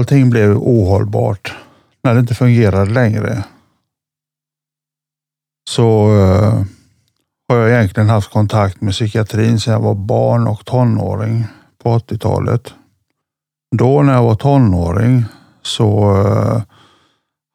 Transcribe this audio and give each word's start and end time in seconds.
Allting 0.00 0.30
blev 0.30 0.56
ohållbart, 0.56 1.54
när 2.02 2.14
det 2.14 2.20
inte 2.20 2.34
fungerade 2.34 2.90
längre, 2.90 3.44
så 5.70 6.16
eh, 6.18 6.62
har 7.48 7.56
jag 7.56 7.70
egentligen 7.70 8.08
haft 8.08 8.30
kontakt 8.30 8.80
med 8.80 8.92
psykiatrin 8.92 9.60
sedan 9.60 9.72
jag 9.72 9.80
var 9.80 9.94
barn 9.94 10.46
och 10.46 10.64
tonåring 10.64 11.46
på 11.82 11.98
80-talet. 11.98 12.74
Då 13.76 14.02
när 14.02 14.12
jag 14.12 14.22
var 14.22 14.34
tonåring 14.34 15.24
så 15.62 16.16
eh, 16.26 16.62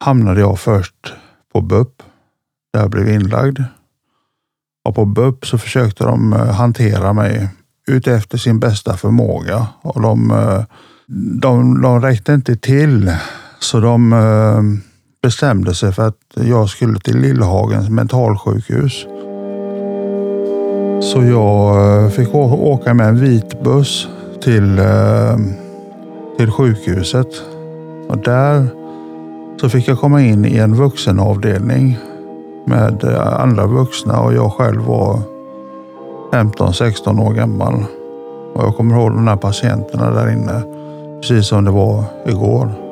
hamnade 0.04 0.40
jag 0.40 0.60
först 0.60 1.14
på 1.54 1.62
BUP 1.62 2.04
där 2.74 2.82
jag 2.82 2.90
blev 2.90 3.10
inlagd. 3.10 3.60
Och 4.88 4.96
på 4.96 5.06
BUP 5.06 5.46
så 5.46 5.58
försökte 5.58 6.04
de 6.04 6.34
eh, 6.34 6.52
hantera 6.52 7.14
mig 7.14 7.50
utefter 7.88 8.38
sin 8.38 8.60
bästa 8.60 8.98
förmåga 8.98 9.68
och 9.82 10.02
de, 10.02 10.32
eh, 10.32 10.64
de, 11.08 11.82
de 11.82 12.02
räckte 12.02 12.34
inte 12.34 12.56
till 12.56 13.12
så 13.60 13.80
de 13.80 14.14
eh, 14.14 14.62
bestämde 15.22 15.76
sig 15.76 15.92
för 15.92 16.08
att 16.08 16.18
jag 16.34 16.70
skulle 16.70 17.00
till 17.00 17.18
Lillhagens 17.18 17.90
mentalsjukhus. 17.90 19.06
Så 21.02 21.24
jag 21.24 22.04
eh, 22.04 22.10
fick 22.10 22.36
åka 22.36 22.94
med 22.94 23.08
en 23.08 23.20
vit 23.20 23.64
buss 23.64 24.08
till, 24.44 24.80
eh, 24.80 25.38
till 26.38 26.52
sjukhuset. 26.52 27.28
Och 28.08 28.18
där 28.18 28.68
så 29.62 29.70
fick 29.70 29.88
jag 29.88 30.00
komma 30.00 30.22
in 30.22 30.46
i 30.46 30.58
en 30.58 30.76
vuxenavdelning 30.76 31.98
med 32.68 33.04
eh, 33.04 33.42
andra 33.42 33.68
vuxna 33.68 34.20
och 34.20 34.34
jag 34.34 34.54
själv 34.54 34.82
var 34.82 35.20
15-16 36.32 37.22
år 37.22 37.34
gammal. 37.34 37.86
Och 38.54 38.64
jag 38.64 38.76
kommer 38.78 38.96
ihåg 38.96 39.12
de 39.12 39.28
här 39.28 39.36
patienterna 39.36 40.12
där 40.12 40.32
inne 40.32 40.75
precis 41.22 41.48
som 41.48 41.66
det 41.66 41.72
var 41.72 42.04
igår. 42.26 42.86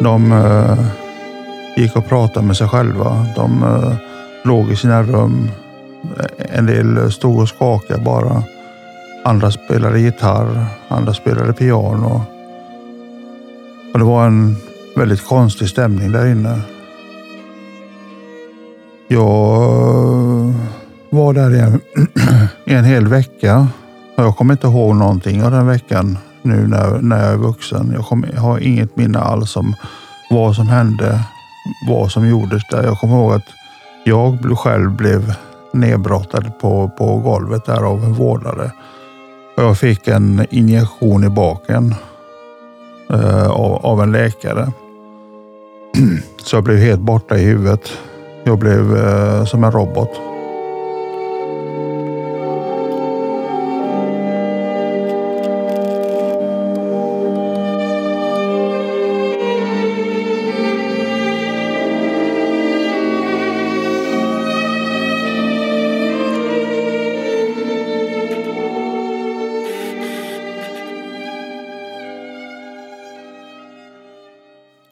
De 0.00 0.32
eh, 0.32 0.78
gick 1.76 1.96
och 1.96 2.08
pratade 2.08 2.46
med 2.46 2.56
sig 2.56 2.68
själva. 2.68 3.26
De 3.36 3.62
eh, 3.62 3.94
låg 4.44 4.70
i 4.70 4.76
sina 4.76 5.02
rum. 5.02 5.50
En 6.38 6.66
del 6.66 7.12
stod 7.12 7.40
och 7.40 7.48
skakade 7.48 8.04
bara. 8.04 8.42
Andra 9.24 9.50
spelade 9.50 10.00
gitarr, 10.00 10.66
andra 10.88 11.14
spelade 11.14 11.52
piano. 11.52 12.22
Och 13.92 13.98
det 13.98 14.04
var 14.04 14.26
en 14.26 14.56
väldigt 14.96 15.26
konstig 15.26 15.68
stämning 15.68 16.12
där 16.12 16.26
inne. 16.26 16.60
Jag 19.08 20.54
var 21.10 21.32
där 21.32 21.54
i 21.54 21.58
en, 21.58 21.80
i 22.64 22.74
en 22.74 22.84
hel 22.84 23.06
vecka. 23.06 23.68
Jag 24.16 24.36
kommer 24.36 24.54
inte 24.54 24.66
ihåg 24.66 24.96
någonting 24.96 25.44
av 25.44 25.50
den 25.50 25.66
veckan 25.66 26.18
nu 26.42 26.66
när, 26.66 27.02
när 27.02 27.24
jag 27.24 27.32
är 27.32 27.36
vuxen. 27.36 27.92
Jag, 27.94 28.04
kom, 28.04 28.26
jag 28.34 28.40
har 28.40 28.58
inget 28.58 28.96
minne 28.96 29.18
alls 29.18 29.56
om 29.56 29.74
vad 30.30 30.56
som 30.56 30.68
hände, 30.68 31.20
vad 31.88 32.10
som 32.10 32.28
gjordes 32.28 32.62
där. 32.70 32.82
Jag 32.82 32.98
kommer 32.98 33.14
ihåg 33.16 33.32
att 33.32 33.48
jag 34.04 34.58
själv 34.58 34.90
blev 34.96 35.34
nedbrottad 35.72 36.58
på, 36.60 36.90
på 36.98 37.16
golvet 37.16 37.64
där 37.64 37.82
av 37.82 38.04
en 38.04 38.12
vårdare. 38.12 38.70
Jag 39.60 39.78
fick 39.78 40.08
en 40.08 40.46
injektion 40.50 41.24
i 41.24 41.28
baken 41.28 41.94
eh, 43.10 43.50
av, 43.50 43.86
av, 43.86 44.02
en 44.02 44.12
läkare. 44.12 44.72
Så 46.42 46.56
jag 46.56 46.64
blev 46.64 46.78
helt 46.78 47.00
borta 47.00 47.38
i 47.38 47.44
huvudet. 47.44 47.92
Jag 48.44 48.58
blev 48.58 48.96
eh, 48.96 49.44
som 49.44 49.64
en 49.64 49.72
robot. 49.72 50.29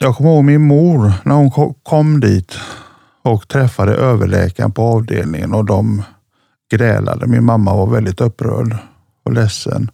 Jag 0.08 0.16
kommer 0.16 0.30
ihåg 0.30 0.44
min 0.44 0.66
mor 0.66 1.12
när 1.24 1.34
hon 1.34 1.74
kom 1.82 2.20
dit 2.20 2.58
och 3.22 3.48
träffade 3.48 3.92
överläkaren 3.92 4.72
på 4.72 4.82
avdelningen 4.82 5.54
och 5.54 5.64
de 5.64 6.02
grälade. 6.70 7.26
Min 7.26 7.44
mamma 7.44 7.76
var 7.76 7.86
väldigt 7.86 8.20
upprörd 8.20 8.76
och 9.24 9.32
ledsen. 9.32 9.90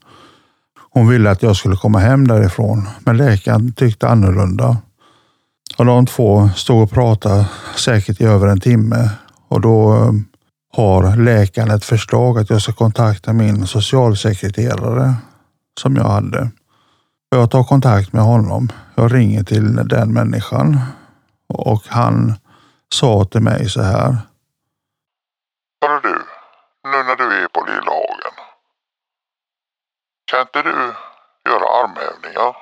Hon 0.91 1.08
ville 1.08 1.30
att 1.30 1.42
jag 1.42 1.56
skulle 1.56 1.76
komma 1.76 1.98
hem 1.98 2.28
därifrån, 2.28 2.88
men 2.98 3.16
läkaren 3.16 3.72
tyckte 3.72 4.08
annorlunda. 4.08 4.76
Och 5.78 5.84
de 5.84 6.06
två 6.06 6.50
stod 6.56 6.82
och 6.82 6.91
pratade 6.91 7.47
säkert 7.76 8.20
i 8.20 8.24
över 8.24 8.47
en 8.47 8.60
timme 8.60 9.10
och 9.48 9.60
då 9.60 9.94
eh, 9.94 10.12
har 10.72 11.16
läkaren 11.16 11.70
ett 11.70 11.84
förslag 11.84 12.38
att 12.38 12.50
jag 12.50 12.62
ska 12.62 12.72
kontakta 12.72 13.32
min 13.32 13.66
socialsekreterare 13.66 15.14
som 15.80 15.97
jag 15.97 16.04
hade. 16.04 16.50
Jag 17.34 17.50
tar 17.50 17.65
kontakt 17.65 18.12
med 18.12 18.22
honom. 18.22 18.69
Jag 18.95 19.15
ringer 19.15 19.45
till 19.45 19.77
den 19.77 20.12
människan 20.12 20.78
och 21.49 21.83
han 21.89 22.34
sa 22.95 23.25
till 23.25 23.41
mig 23.41 23.69
så 23.69 23.83
här. 23.83 24.17
Hörru 25.83 26.00
du, 26.03 26.15
nu 26.91 26.99
när 27.03 27.17
du 27.17 27.25
är 27.25 27.49
på 27.49 27.61
Lillhagen. 27.67 28.34
Kan 30.31 30.41
inte 30.41 30.62
du 30.62 30.93
göra 31.50 31.84
armhävningar? 31.84 32.56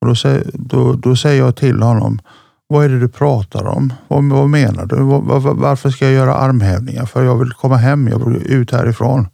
Och 0.00 0.06
då, 0.08 0.14
säger, 0.14 0.44
då, 0.54 0.92
då 0.92 1.16
säger 1.16 1.42
jag 1.42 1.56
till 1.56 1.82
honom. 1.82 2.20
Vad 2.66 2.84
är 2.84 2.88
det 2.88 3.00
du 3.00 3.08
pratar 3.08 3.66
om? 3.66 3.92
Vad, 4.08 4.24
vad 4.24 4.48
menar 4.48 4.86
du? 4.86 4.96
Var, 4.96 5.20
var, 5.20 5.54
varför 5.54 5.90
ska 5.90 6.04
jag 6.04 6.14
göra 6.14 6.34
armhävningar? 6.34 7.06
För 7.06 7.24
jag 7.24 7.38
vill 7.38 7.52
komma 7.52 7.76
hem. 7.76 8.08
Jag 8.08 8.24
vill 8.24 8.52
ut 8.52 8.72
härifrån. 8.72 9.28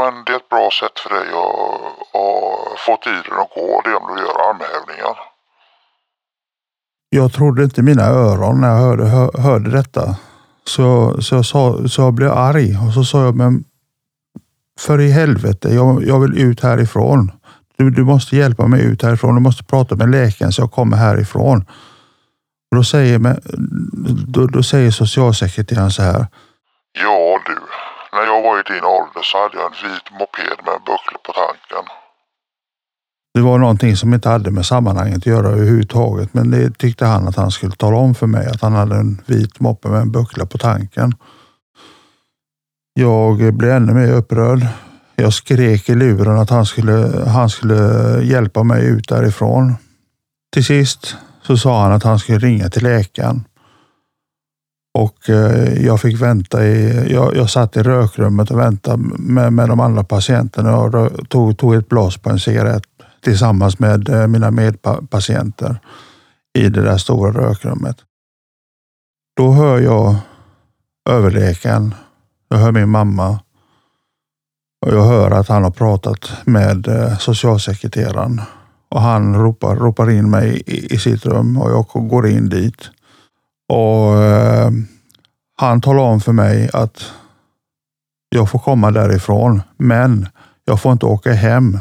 Men 0.00 0.24
det 0.24 0.32
är 0.32 0.36
ett 0.36 0.48
bra 0.48 0.70
sätt 0.80 0.98
för 1.02 1.10
dig 1.16 1.28
att, 1.28 1.80
att 2.20 2.80
få 2.86 2.96
tiden 3.04 3.38
att 3.42 3.54
gå. 3.54 3.80
Det 3.84 3.90
är 3.90 3.96
om 4.02 4.16
du 4.16 4.22
gör 4.22 4.50
armhävningar. 4.50 5.16
Jag 7.08 7.32
trodde 7.32 7.64
inte 7.64 7.82
mina 7.82 8.02
öron 8.02 8.60
när 8.60 8.68
jag 8.68 8.78
hörde, 8.78 9.04
hör, 9.04 9.30
hörde 9.38 9.70
detta. 9.70 10.16
Så, 10.64 11.16
så, 11.22 11.34
jag 11.34 11.46
sa, 11.46 11.88
så 11.88 12.02
jag 12.02 12.14
blev 12.14 12.32
arg 12.32 12.78
och 12.86 12.94
så 12.94 13.04
sa 13.04 13.24
jag, 13.24 13.36
men 13.36 13.64
för 14.80 15.00
i 15.00 15.10
helvete, 15.10 15.68
jag, 15.68 16.04
jag 16.06 16.20
vill 16.20 16.38
ut 16.38 16.62
härifrån. 16.62 17.32
Du, 17.76 17.90
du 17.90 18.04
måste 18.04 18.36
hjälpa 18.36 18.66
mig 18.66 18.84
ut 18.84 19.02
härifrån. 19.02 19.34
Du 19.34 19.40
måste 19.40 19.64
prata 19.64 19.96
med 19.96 20.10
läkaren 20.10 20.52
så 20.52 20.62
jag 20.62 20.72
kommer 20.72 20.96
härifrån. 20.96 21.64
Och 22.70 22.76
då, 22.76 22.84
säger, 22.84 23.36
då, 24.26 24.46
då 24.46 24.62
säger 24.62 24.90
socialsekreteraren 24.90 25.90
så 25.90 26.02
här. 26.02 26.26
Ja 26.92 27.40
du, 27.46 27.58
jag 28.40 28.50
var 28.50 28.58
i 28.58 28.62
din 28.72 28.84
ålder 28.84 29.22
så 29.22 29.38
hade 29.42 29.56
jag 29.56 29.66
en 29.66 29.90
vit 29.90 30.10
moped 30.18 30.58
med 30.64 30.74
en 30.74 30.84
buckla 30.90 31.18
på 31.26 31.32
tanken. 31.32 31.84
Det 33.34 33.40
var 33.40 33.58
någonting 33.58 33.96
som 33.96 34.14
inte 34.14 34.28
hade 34.28 34.50
med 34.50 34.66
sammanhanget 34.66 35.16
att 35.16 35.26
göra 35.26 35.48
överhuvudtaget, 35.48 36.34
men 36.34 36.50
det 36.50 36.78
tyckte 36.78 37.06
han 37.06 37.28
att 37.28 37.36
han 37.36 37.50
skulle 37.50 37.72
tala 37.72 37.96
om 37.96 38.14
för 38.14 38.26
mig 38.26 38.46
att 38.46 38.62
han 38.62 38.72
hade 38.72 38.96
en 38.96 39.22
vit 39.26 39.60
moppe 39.60 39.88
med 39.88 40.00
en 40.00 40.12
buckla 40.12 40.46
på 40.46 40.58
tanken. 40.58 41.14
Jag 42.94 43.54
blev 43.54 43.70
ännu 43.70 43.92
mer 43.94 44.12
upprörd. 44.12 44.66
Jag 45.16 45.32
skrek 45.32 45.88
i 45.88 45.94
luren 45.94 46.38
att 46.38 46.50
han 46.50 46.66
skulle, 46.66 47.24
han 47.26 47.50
skulle 47.50 47.78
hjälpa 48.22 48.62
mig 48.62 48.86
ut 48.86 49.08
därifrån. 49.08 49.74
Till 50.52 50.64
sist 50.64 51.16
så 51.42 51.56
sa 51.56 51.82
han 51.82 51.92
att 51.92 52.02
han 52.02 52.18
skulle 52.18 52.38
ringa 52.38 52.70
till 52.70 52.82
läkaren. 52.82 53.44
Och 54.94 55.30
eh, 55.30 55.84
jag 55.86 56.00
fick 56.00 56.22
vänta 56.22 56.66
i, 56.66 57.12
jag, 57.12 57.36
jag 57.36 57.50
satt 57.50 57.76
i 57.76 57.82
rökrummet 57.82 58.50
och 58.50 58.58
väntade 58.58 59.02
med, 59.18 59.52
med 59.52 59.68
de 59.68 59.80
andra 59.80 60.04
patienterna 60.04 60.76
och 60.76 61.28
tog, 61.28 61.58
tog 61.58 61.74
ett 61.74 61.88
blås 61.88 62.18
på 62.18 62.30
en 62.30 62.40
cigarett 62.40 62.82
tillsammans 63.20 63.78
med 63.78 64.08
eh, 64.08 64.26
mina 64.26 64.50
medpatienter 64.50 65.78
i 66.58 66.68
det 66.68 66.82
där 66.82 66.98
stora 66.98 67.32
rökrummet. 67.32 67.96
Då 69.36 69.52
hör 69.52 69.78
jag 69.78 70.16
överläkaren, 71.10 71.94
jag 72.48 72.58
hör 72.58 72.72
min 72.72 72.88
mamma 72.88 73.40
och 74.86 74.92
jag 74.92 75.02
hör 75.02 75.30
att 75.30 75.48
han 75.48 75.64
har 75.64 75.70
pratat 75.70 76.32
med 76.44 76.88
eh, 76.88 77.18
socialsekreteraren 77.18 78.40
och 78.88 79.00
han 79.00 79.34
ropar, 79.34 79.76
ropar 79.76 80.10
in 80.10 80.30
mig 80.30 80.62
i, 80.66 80.94
i 80.94 80.98
sitt 80.98 81.26
rum 81.26 81.56
och 81.58 81.70
jag 81.70 82.08
går 82.08 82.28
in 82.28 82.48
dit. 82.48 82.90
Och 83.70 84.22
eh, 84.22 84.70
Han 85.56 85.80
talade 85.80 86.08
om 86.08 86.20
för 86.20 86.32
mig 86.32 86.70
att 86.72 87.12
jag 88.28 88.50
får 88.50 88.58
komma 88.58 88.90
därifrån, 88.90 89.62
men 89.76 90.28
jag 90.64 90.80
får 90.80 90.92
inte 90.92 91.06
åka 91.06 91.32
hem 91.32 91.78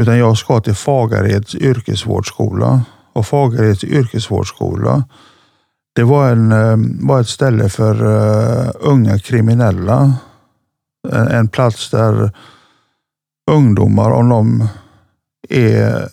Utan 0.00 0.18
jag 0.18 0.38
ska 0.38 0.60
till 0.60 0.74
Fagareds 0.74 1.54
yrkesvårdsskola. 1.54 2.82
Och 3.12 3.26
Fagareds 3.26 3.84
yrkesvårdsskola, 3.84 5.04
det 5.94 6.02
var, 6.02 6.30
en, 6.30 6.52
eh, 6.52 6.76
var 7.06 7.20
ett 7.20 7.28
ställe 7.28 7.68
för 7.68 8.04
uh, 8.04 8.70
unga 8.80 9.18
kriminella. 9.18 10.14
En, 11.12 11.28
en, 11.28 11.48
plats 11.48 11.90
där 11.90 12.30
ungdomar, 13.50 14.10
om 14.10 14.28
de, 14.28 14.68
är, 15.48 16.08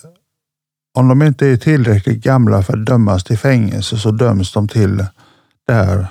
om 0.93 1.07
de 1.07 1.21
inte 1.21 1.47
är 1.47 1.57
tillräckligt 1.57 2.23
gamla 2.23 2.63
för 2.63 2.77
att 2.77 2.85
dömas 2.85 3.23
till 3.23 3.37
fängelse, 3.37 3.97
så 3.97 4.11
döms 4.11 4.51
de 4.51 4.67
till 4.67 5.05
det 5.67 5.73
här 5.73 6.07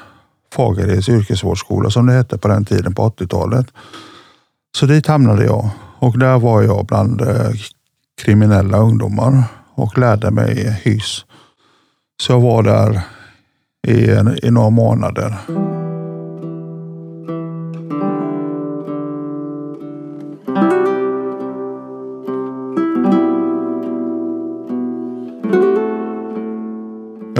yrkesvårdsskola 1.08 1.90
som 1.90 2.06
det 2.06 2.12
hette 2.12 2.38
på 2.38 2.48
den 2.48 2.64
tiden 2.64 2.94
på 2.94 3.08
80-talet. 3.08 3.66
Så 4.76 4.86
dit 4.86 5.06
hamnade 5.06 5.44
jag 5.44 5.70
och 5.98 6.18
där 6.18 6.38
var 6.38 6.62
jag 6.62 6.86
bland 6.86 7.20
eh, 7.20 7.50
kriminella 8.22 8.78
ungdomar 8.78 9.44
och 9.74 9.98
lärde 9.98 10.30
mig 10.30 10.80
hyss. 10.82 11.24
Så 12.22 12.32
jag 12.32 12.40
var 12.40 12.62
där 12.62 13.00
i, 13.86 14.10
i 14.46 14.50
några 14.50 14.70
månader. 14.70 15.36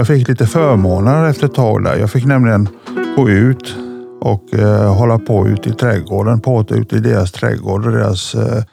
Jag 0.01 0.07
fick 0.07 0.27
lite 0.27 0.47
förmåner 0.47 1.29
efter 1.29 1.45
ett 1.45 1.53
tag 1.53 1.83
där. 1.83 1.95
Jag 1.95 2.11
fick 2.11 2.25
nämligen 2.25 2.69
gå 3.15 3.29
ut 3.29 3.75
och 4.21 4.53
eh, 4.53 4.95
hålla 4.95 5.19
på 5.19 5.47
ute 5.47 5.69
i 5.69 5.73
trädgården, 5.73 6.41
påta 6.41 6.75
ute 6.75 6.95
i 6.95 6.99
deras 6.99 7.31
trädgård 7.31 7.85
och 7.85 7.91
deras 7.91 8.35
eh, 8.35 8.63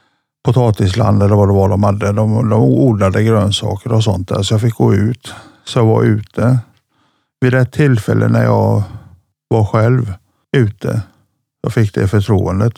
potatisland 0.45 1.23
eller 1.23 1.37
vad 1.37 1.49
det 1.49 1.55
var 1.55 1.69
de 1.69 1.83
hade. 1.83 2.13
De, 2.13 2.49
de 2.49 2.63
odlade 2.63 3.25
grönsaker 3.25 3.93
och 3.93 4.05
sånt 4.05 4.29
där, 4.29 4.43
så 4.43 4.55
jag 4.55 4.61
fick 4.61 4.75
gå 4.75 4.95
ut. 4.95 5.35
Så 5.65 5.79
jag 5.79 5.87
var 5.87 6.03
ute. 6.03 6.59
Vid 7.41 7.55
ett 7.55 7.73
tillfälle 7.73 8.29
när 8.29 8.45
jag 8.45 8.83
var 9.49 9.65
själv 9.65 10.13
ute, 10.57 11.03
jag 11.63 11.73
fick 11.73 11.95
det 11.95 12.09
förtroendet, 12.09 12.75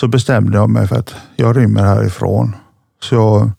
så 0.00 0.08
bestämde 0.08 0.58
jag 0.58 0.70
mig 0.70 0.86
för 0.86 0.96
att 0.96 1.14
jag 1.36 1.56
rymmer 1.56 1.82
härifrån. 1.82 2.56
Så 3.02 3.14
jag 3.14 3.50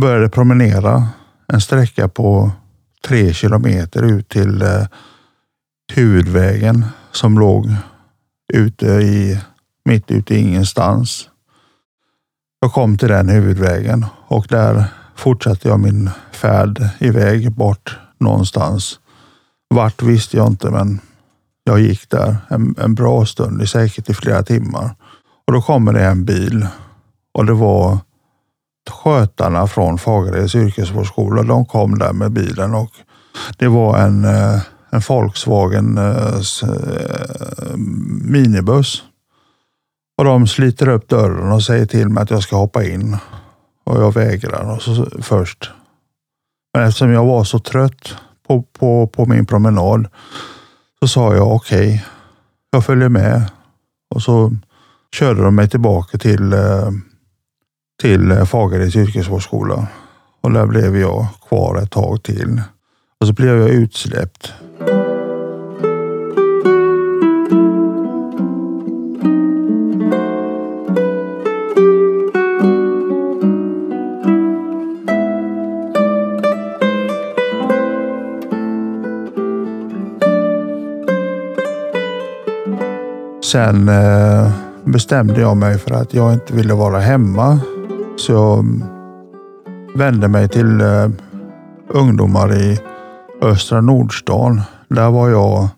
började 0.00 0.28
promenera 0.28 1.08
en 1.52 1.60
sträcka 1.60 2.08
på 2.08 2.50
tre 3.06 3.32
kilometer 3.32 4.02
ut 4.02 4.28
till 4.28 4.62
eh, 4.62 4.86
huvudvägen 5.92 6.84
som 7.12 7.38
låg 7.38 7.74
ute 8.52 8.86
i, 8.86 9.40
mitt 9.84 10.10
ute 10.10 10.34
i 10.34 10.38
ingenstans. 10.38 11.28
Jag 12.60 12.72
kom 12.72 12.98
till 12.98 13.08
den 13.08 13.28
huvudvägen 13.28 14.06
och 14.26 14.46
där 14.48 14.84
fortsatte 15.16 15.68
jag 15.68 15.80
min 15.80 16.10
färd 16.32 16.88
iväg 16.98 17.52
bort 17.52 17.98
någonstans. 18.18 19.00
Vart 19.68 20.02
visste 20.02 20.36
jag 20.36 20.46
inte, 20.46 20.70
men 20.70 21.00
jag 21.64 21.80
gick 21.80 22.10
där 22.10 22.36
en, 22.48 22.74
en 22.78 22.94
bra 22.94 23.26
stund, 23.26 23.68
säkert 23.68 24.10
i 24.10 24.14
flera 24.14 24.42
timmar. 24.42 24.94
Och 25.46 25.52
då 25.52 25.62
kommer 25.62 25.92
det 25.92 26.04
en 26.04 26.24
bil 26.24 26.66
och 27.34 27.46
det 27.46 27.54
var 27.54 27.98
skötarna 28.90 29.66
från 29.66 29.98
Fagereds 29.98 30.54
yrkesvårdsskola. 30.54 31.42
De 31.42 31.66
kom 31.66 31.98
där 31.98 32.12
med 32.12 32.32
bilen 32.32 32.74
och 32.74 32.90
det 33.58 33.68
var 33.68 33.98
en 33.98 34.24
eh, 34.24 34.60
en 34.94 35.00
Volkswagen 35.08 35.98
eh, 35.98 36.40
eh, 36.62 37.76
minibuss. 38.24 39.02
Och 40.18 40.24
de 40.24 40.46
sliter 40.46 40.88
upp 40.88 41.08
dörren 41.08 41.52
och 41.52 41.62
säger 41.62 41.86
till 41.86 42.08
mig 42.08 42.22
att 42.22 42.30
jag 42.30 42.42
ska 42.42 42.56
hoppa 42.56 42.84
in. 42.84 43.16
Och 43.84 44.02
jag 44.02 44.14
vägrar 44.14 44.74
och 44.74 44.82
så, 44.82 45.06
först. 45.22 45.70
Men 46.74 46.86
eftersom 46.86 47.10
jag 47.10 47.24
var 47.24 47.44
så 47.44 47.58
trött 47.58 48.16
på, 48.46 48.62
på, 48.62 49.06
på 49.06 49.26
min 49.26 49.46
promenad 49.46 50.06
så 51.00 51.08
sa 51.08 51.34
jag 51.34 51.52
okej, 51.52 51.86
okay, 51.86 52.00
jag 52.70 52.84
följer 52.84 53.08
med. 53.08 53.50
Och 54.14 54.22
så 54.22 54.52
körde 55.16 55.42
de 55.42 55.54
mig 55.54 55.68
tillbaka 55.68 56.18
till, 56.18 56.52
eh, 56.52 56.90
till 58.00 58.30
eh, 58.30 58.44
Fagereds 58.44 58.96
yrkesvårdsskola. 58.96 59.86
Och 60.40 60.52
där 60.52 60.66
blev 60.66 60.96
jag 60.96 61.26
kvar 61.48 61.82
ett 61.82 61.90
tag 61.90 62.22
till. 62.22 62.62
Och 63.20 63.26
så 63.26 63.32
blev 63.32 63.60
jag 63.60 63.70
utsläppt. 63.70 64.52
Sen 83.42 83.88
eh, 83.88 84.50
bestämde 84.84 85.40
jag 85.40 85.56
mig 85.56 85.78
för 85.78 85.90
att 85.90 86.14
jag 86.14 86.32
inte 86.32 86.52
ville 86.52 86.74
vara 86.74 86.98
hemma. 86.98 87.60
Så 88.16 88.32
jag 88.32 88.64
vände 89.94 90.28
mig 90.28 90.48
till 90.48 90.80
eh, 90.80 91.08
ungdomar 91.88 92.54
i 92.54 92.78
Östra 93.42 93.80
Nordstan. 93.80 94.60
Där 94.88 95.10
var 95.10 95.28
jag, 95.28 95.68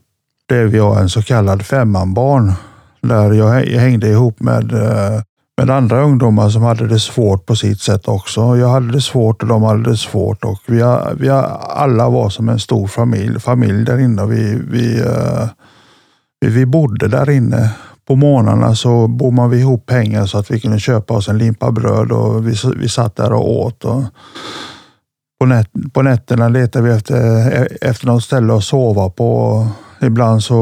blev 0.48 0.76
jag 0.76 1.00
en 1.00 1.08
så 1.08 1.22
kallad 1.22 1.66
femmanbarn. 1.66 2.52
Där 3.00 3.32
jag 3.32 3.48
hängde 3.80 4.08
ihop 4.08 4.40
med, 4.40 4.72
eh, 4.72 5.20
med 5.60 5.70
andra 5.70 6.02
ungdomar 6.02 6.48
som 6.48 6.62
hade 6.62 6.86
det 6.86 7.00
svårt 7.00 7.46
på 7.46 7.56
sitt 7.56 7.80
sätt 7.80 8.08
också. 8.08 8.56
Jag 8.56 8.68
hade 8.68 8.92
det 8.92 9.00
svårt 9.00 9.42
och 9.42 9.48
de 9.48 9.62
hade 9.62 9.90
det 9.90 9.96
svårt 9.96 10.44
och 10.44 10.60
vi, 10.66 10.82
vi 11.18 11.28
alla 11.30 12.08
var 12.08 12.28
som 12.28 12.48
en 12.48 12.58
stor 12.58 12.86
familj, 12.86 13.40
familj 13.40 13.84
där 13.84 13.98
inne. 13.98 14.26
Vi, 14.26 14.62
vi, 14.70 15.00
eh, 15.00 15.48
vi, 16.40 16.48
vi 16.48 16.66
bodde 16.66 17.08
där 17.08 17.30
inne 17.30 17.70
på 18.06 18.16
morgnarna 18.16 18.74
så 18.74 19.08
bommade 19.08 19.48
vi 19.48 19.60
ihop 19.60 19.86
pengar 19.86 20.26
så 20.26 20.38
att 20.38 20.50
vi 20.50 20.60
kunde 20.60 20.78
köpa 20.78 21.14
oss 21.14 21.28
en 21.28 21.38
limpa 21.38 21.70
bröd 21.70 22.12
och 22.12 22.48
vi, 22.48 22.54
vi 22.76 22.88
satt 22.88 23.16
där 23.16 23.32
och 23.32 23.50
åt. 23.50 23.84
Och 23.84 24.02
på, 25.40 25.46
nät, 25.46 25.68
på 25.92 26.02
nätterna 26.02 26.48
letade 26.48 26.84
vi 26.84 26.94
efter, 26.94 27.16
e-, 27.52 27.76
efter 27.80 28.06
något 28.06 28.24
ställe 28.24 28.54
att 28.54 28.64
sova 28.64 29.10
på. 29.10 29.66
Ibland 30.02 30.42
så 30.42 30.56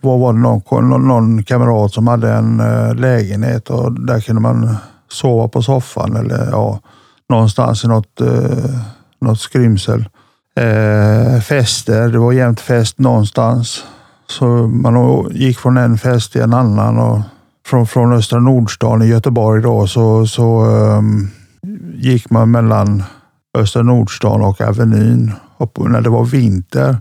var 0.00 0.32
det 0.32 0.38
någon, 0.38 0.90
någon, 0.90 1.08
någon 1.08 1.44
kamrat 1.44 1.92
som 1.92 2.06
hade 2.06 2.32
en 2.32 2.60
eh, 2.60 2.94
lägenhet 2.94 3.70
och 3.70 4.06
där 4.06 4.20
kunde 4.20 4.42
man 4.42 4.76
sova 5.08 5.48
på 5.48 5.62
soffan 5.62 6.16
eller 6.16 6.48
ja, 6.50 6.80
någonstans 7.28 7.84
i 7.84 7.88
något, 7.88 8.20
eh, 8.20 8.80
något 9.20 9.40
skrymsel. 9.40 10.08
Eh, 10.56 11.40
fester, 11.40 12.08
det 12.08 12.18
var 12.18 12.32
jämt 12.32 12.60
fest 12.60 12.98
någonstans. 12.98 13.84
Så 14.32 14.46
man 14.66 15.26
gick 15.30 15.58
från 15.58 15.76
en 15.76 15.98
fest 15.98 16.32
till 16.32 16.40
en 16.40 16.54
annan 16.54 16.98
och 16.98 17.20
från, 17.66 17.86
från 17.86 18.12
Östra 18.12 18.40
Nordstan 18.40 19.02
i 19.02 19.06
Göteborg 19.06 19.62
då 19.62 19.86
så, 19.86 20.26
så 20.26 20.64
um, 20.64 21.30
gick 21.94 22.30
man 22.30 22.50
mellan 22.50 23.02
Östra 23.58 23.82
Nordstan 23.82 24.42
och 24.42 24.60
Avenyn. 24.60 25.32
Och 25.56 25.90
när 25.90 26.00
det 26.00 26.10
var 26.10 26.24
vinter 26.24 26.98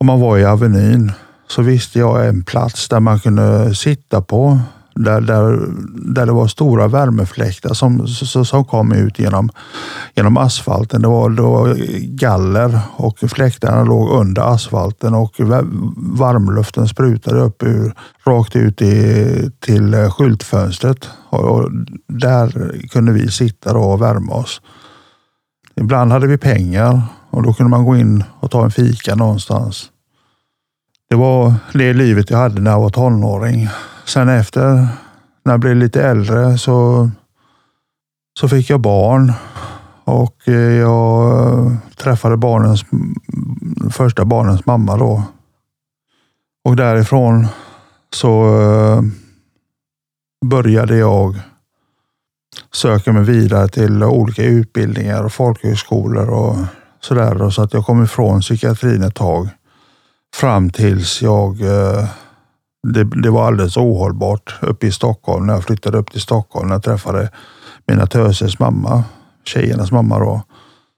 och 0.00 0.06
man 0.06 0.20
var 0.20 0.38
i 0.38 0.44
Avenyn 0.44 1.12
så 1.48 1.62
visste 1.62 1.98
jag 1.98 2.28
en 2.28 2.44
plats 2.44 2.88
där 2.88 3.00
man 3.00 3.20
kunde 3.20 3.74
sitta 3.74 4.22
på. 4.22 4.60
Där, 5.04 5.20
där, 5.20 5.60
där 6.14 6.26
det 6.26 6.32
var 6.32 6.46
stora 6.46 6.88
värmefläktar 6.88 7.74
som, 7.74 8.08
som 8.44 8.64
kom 8.64 8.92
ut 8.92 9.18
genom, 9.18 9.50
genom 10.14 10.36
asfalten. 10.36 11.02
Det 11.02 11.08
var, 11.08 11.30
det 11.30 11.42
var 11.42 11.74
galler 12.16 12.80
och 12.96 13.18
fläktarna 13.18 13.84
låg 13.84 14.10
under 14.10 14.42
asfalten 14.42 15.14
och 15.14 15.34
varmluften 15.96 16.88
sprutade 16.88 17.40
upp 17.40 17.62
ur, 17.62 17.94
rakt 18.26 18.56
ut 18.56 18.82
i, 18.82 19.50
till 19.60 19.94
eh, 19.94 20.10
skyltfönstret. 20.10 21.08
Och, 21.30 21.44
och 21.44 21.70
där 22.06 22.72
kunde 22.90 23.12
vi 23.12 23.30
sitta 23.30 23.78
och 23.78 24.02
värma 24.02 24.34
oss. 24.34 24.60
Ibland 25.76 26.12
hade 26.12 26.26
vi 26.26 26.38
pengar 26.38 27.02
och 27.30 27.42
då 27.42 27.52
kunde 27.52 27.70
man 27.70 27.84
gå 27.84 27.96
in 27.96 28.24
och 28.40 28.50
ta 28.50 28.64
en 28.64 28.70
fika 28.70 29.14
någonstans. 29.14 29.90
Det 31.10 31.16
var 31.16 31.54
det 31.72 31.92
livet 31.92 32.30
jag 32.30 32.38
hade 32.38 32.60
när 32.60 32.70
jag 32.70 32.80
var 32.80 32.90
tonåring. 32.90 33.68
Sen 34.08 34.28
efter, 34.28 34.88
när 35.44 35.52
jag 35.52 35.60
blev 35.60 35.76
lite 35.76 36.02
äldre 36.02 36.58
så, 36.58 37.10
så 38.40 38.48
fick 38.48 38.70
jag 38.70 38.80
barn 38.80 39.32
och 40.04 40.48
eh, 40.48 40.54
jag 40.54 41.76
träffade 41.96 42.36
barnens, 42.36 42.84
första 43.90 44.24
barnens 44.24 44.66
mamma 44.66 44.96
då. 44.96 45.22
Och 46.64 46.76
därifrån 46.76 47.46
så 48.14 48.60
eh, 48.60 49.02
började 50.46 50.96
jag 50.96 51.40
söka 52.72 53.12
mig 53.12 53.24
vidare 53.24 53.68
till 53.68 54.02
olika 54.02 54.44
utbildningar 54.44 55.24
och 55.24 55.32
folkhögskolor 55.32 56.30
och 56.30 56.56
sådär. 57.00 57.50
Så 57.50 57.62
att 57.62 57.74
jag 57.74 57.86
kom 57.86 58.04
ifrån 58.04 58.40
psykiatrin 58.40 59.02
ett 59.02 59.14
tag. 59.14 59.48
Fram 60.36 60.70
tills 60.70 61.22
jag 61.22 61.60
eh, 61.60 62.08
det, 62.92 63.04
det, 63.22 63.30
var 63.30 63.46
alldeles 63.46 63.76
ohållbart 63.76 64.54
uppe 64.60 64.86
i 64.86 64.92
Stockholm 64.92 65.46
när 65.46 65.54
jag 65.54 65.64
flyttade 65.64 65.98
upp 65.98 66.10
till 66.10 66.20
Stockholm. 66.20 66.68
När 66.68 66.74
jag 66.74 66.82
träffade 66.82 67.30
mina 67.86 68.06
tösers 68.06 68.58
mamma, 68.58 69.04
tjejernas 69.44 69.92
mamma 69.92 70.18
då. 70.18 70.42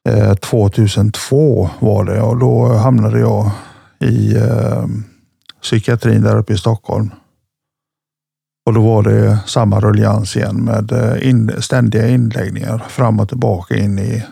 Eh, 0.09 0.35
2002 0.35 1.71
var 1.79 2.05
det 2.05 2.21
och 2.21 2.37
då 2.37 2.73
hamnade 2.73 3.21
jag 3.21 3.51
i 4.01 4.37
eh, 4.37 4.85
psykiatrin 5.63 6.23
där 6.23 6.39
uppe 6.39 6.53
i 6.53 6.59
Stockholm. 6.59 7.11
Och 8.67 8.75
då 8.75 8.81
var 8.81 9.03
det 9.03 9.39
samma 9.47 9.81
ruljans 9.81 10.37
igen 10.37 10.65
med 10.65 10.93
eh, 10.93 11.29
in, 11.29 11.53
ständiga 11.59 12.09
inläggningar 12.09 12.79
fram 12.89 13.21
och 13.21 13.29
tillbaka 13.29 13.77
in 13.77 13.99
i 13.99 14.25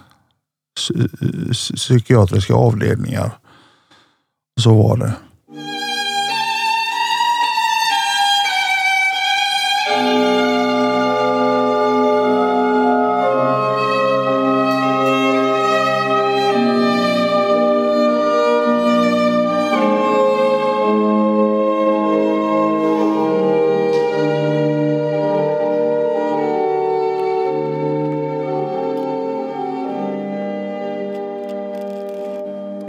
psykiatriska 1.77 2.55
avdelningar. 2.55 3.39
Så 4.61 4.75
var 4.75 4.97
det. 4.97 5.13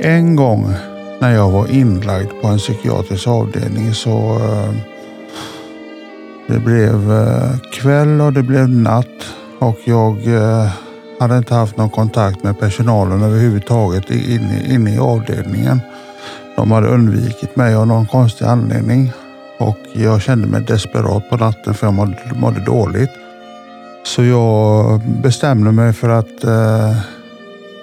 En 0.01 0.35
gång 0.35 0.73
när 1.19 1.31
jag 1.31 1.51
var 1.51 1.67
inlagd 1.67 2.31
på 2.41 2.47
en 2.47 2.57
psykiatrisk 2.57 3.27
avdelning 3.27 3.93
så 3.93 4.35
eh, 4.35 4.73
det 6.47 6.59
blev 6.59 7.11
eh, 7.11 7.59
kväll 7.73 8.21
och 8.21 8.33
det 8.33 8.43
blev 8.43 8.69
natt 8.69 9.33
och 9.59 9.77
jag 9.85 10.27
eh, 10.27 10.71
hade 11.19 11.37
inte 11.37 11.53
haft 11.53 11.77
någon 11.77 11.89
kontakt 11.89 12.43
med 12.43 12.59
personalen 12.59 13.23
överhuvudtaget 13.23 14.11
inne, 14.11 14.63
inne 14.67 14.95
i 14.95 14.99
avdelningen. 14.99 15.81
De 16.55 16.71
hade 16.71 16.87
undvikit 16.87 17.55
mig 17.55 17.75
av 17.75 17.87
någon 17.87 18.05
konstig 18.05 18.45
anledning 18.45 19.11
och 19.57 19.79
jag 19.93 20.21
kände 20.21 20.47
mig 20.47 20.61
desperat 20.61 21.29
på 21.29 21.37
natten 21.37 21.73
för 21.73 21.87
jag 21.87 21.93
mådde, 21.93 22.17
mådde 22.35 22.59
dåligt. 22.59 23.11
Så 24.03 24.23
jag 24.23 25.01
bestämde 25.21 25.71
mig 25.71 25.93
för 25.93 26.09
att 26.09 26.45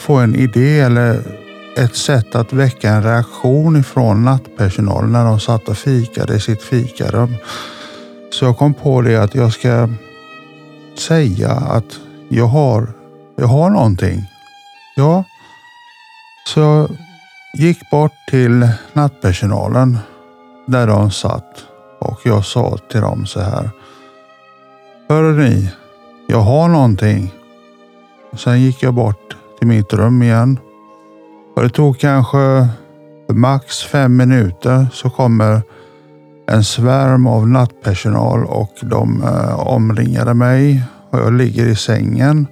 få 0.00 0.14
en 0.14 0.34
idé 0.34 0.80
eller 0.80 1.20
ett 1.76 1.96
sätt 1.96 2.34
att 2.34 2.52
väcka 2.52 2.90
en 2.90 3.02
reaktion 3.02 3.76
ifrån 3.76 4.24
nattpersonalen 4.24 5.12
när 5.12 5.24
de 5.24 5.40
satt 5.40 5.68
och 5.68 5.78
fikade 5.78 6.34
i 6.34 6.40
sitt 6.40 6.62
fikarum. 6.62 7.34
Så 8.30 8.44
jag 8.44 8.58
kom 8.58 8.74
på 8.74 9.00
det 9.00 9.16
att 9.16 9.34
jag 9.34 9.52
ska 9.52 9.88
säga 10.98 11.50
att 11.50 12.00
jag 12.28 12.46
har, 12.46 12.88
jag 13.36 13.46
har 13.46 13.70
någonting. 13.70 14.24
Ja. 14.96 15.24
Så 16.46 16.60
jag 16.60 16.88
gick 17.54 17.90
bort 17.90 18.12
till 18.30 18.68
nattpersonalen 18.92 19.98
där 20.66 20.86
de 20.86 21.10
satt 21.10 21.64
och 22.00 22.20
jag 22.24 22.44
sa 22.44 22.78
till 22.90 23.00
dem 23.00 23.26
så 23.26 23.40
här. 23.40 23.70
Hör 25.08 25.32
ni, 25.32 25.70
jag 26.26 26.40
har 26.40 26.68
någonting. 26.68 27.34
Sen 28.36 28.60
gick 28.60 28.82
jag 28.82 28.94
bort 28.94 29.36
till 29.58 29.68
mitt 29.68 29.92
rum 29.92 30.22
igen 30.22 30.58
och 31.56 31.62
det 31.62 31.68
tog 31.68 31.98
kanske 31.98 32.68
max 33.32 33.82
fem 33.82 34.16
minuter 34.16 34.86
så 34.92 35.10
kommer 35.10 35.62
en 36.48 36.64
svärm 36.64 37.26
av 37.26 37.48
nattpersonal 37.48 38.44
och 38.44 38.72
de 38.82 39.22
eh, 39.22 39.68
omringade 39.68 40.34
mig 40.34 40.82
och 41.10 41.18
jag 41.18 41.32
ligger 41.32 41.66
i 41.66 41.76
sängen. 41.76 42.46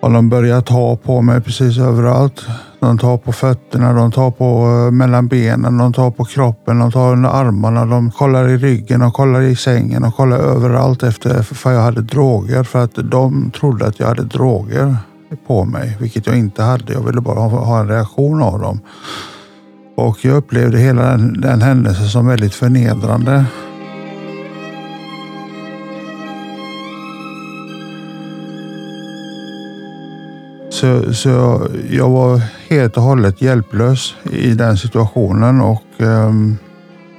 Och 0.00 0.12
de 0.12 0.28
börjar 0.28 0.60
ta 0.60 0.96
på 0.96 1.22
mig 1.22 1.40
precis 1.40 1.78
överallt. 1.78 2.46
De 2.80 2.98
tar 2.98 3.18
på 3.18 3.32
fötterna, 3.32 3.92
de 3.92 4.12
tar 4.12 4.30
på 4.30 4.66
eh, 4.66 4.90
mellan 4.90 5.28
benen, 5.28 5.78
de 5.78 5.92
tar 5.92 6.10
på 6.10 6.24
kroppen, 6.24 6.78
de 6.78 6.92
tar 6.92 7.12
under 7.12 7.30
armarna, 7.30 7.86
de 7.86 8.10
kollar 8.10 8.48
i 8.48 8.56
ryggen 8.56 9.00
de 9.00 9.12
kollar 9.12 9.40
i 9.40 9.56
sängen 9.56 10.04
och 10.04 10.14
kollar 10.14 10.38
överallt 10.38 11.02
efter 11.02 11.42
för 11.42 11.72
jag 11.72 11.80
hade 11.80 12.02
droger. 12.02 12.62
För 12.62 12.84
att 12.84 12.94
de 12.94 13.50
trodde 13.50 13.86
att 13.86 14.00
jag 14.00 14.06
hade 14.06 14.24
droger 14.24 14.96
på 15.46 15.64
mig, 15.64 15.96
vilket 16.00 16.26
jag 16.26 16.38
inte 16.38 16.62
hade. 16.62 16.92
Jag 16.92 17.02
ville 17.02 17.20
bara 17.20 17.40
ha 17.40 17.80
en 17.80 17.88
reaktion 17.88 18.42
av 18.42 18.60
dem. 18.60 18.80
Och 19.96 20.24
jag 20.24 20.36
upplevde 20.36 20.78
hela 20.78 21.02
den, 21.02 21.40
den 21.40 21.62
händelsen 21.62 22.08
som 22.08 22.26
väldigt 22.26 22.54
förnedrande. 22.54 23.44
Så, 30.70 31.14
så 31.14 31.28
jag, 31.28 31.68
jag, 31.90 32.10
var 32.10 32.42
helt 32.68 32.96
och 32.96 33.02
hållet 33.02 33.42
hjälplös 33.42 34.14
i 34.32 34.54
den 34.54 34.76
situationen 34.76 35.60
och 35.60 35.84
um, 35.98 36.56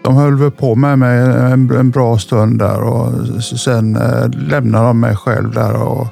de 0.03 0.15
höll 0.15 0.35
väl 0.35 0.51
på 0.51 0.75
med 0.75 0.99
mig 0.99 1.19
en, 1.19 1.71
en 1.71 1.91
bra 1.91 2.17
stund 2.17 2.59
där 2.59 2.81
och 2.81 3.13
sen 3.41 3.95
uh, 3.95 4.29
lämnade 4.29 4.87
de 4.87 4.99
mig 4.99 5.15
själv 5.15 5.51
där. 5.53 5.73
och 5.73 6.07